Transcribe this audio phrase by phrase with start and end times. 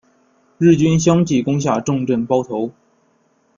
[0.57, 2.71] 日军相继攻下重镇包头。